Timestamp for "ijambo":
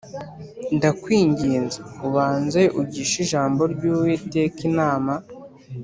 3.25-3.61